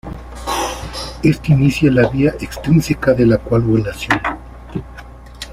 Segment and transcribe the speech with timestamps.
[1.23, 4.19] Éste inicia la vía extrínseca de la coagulación.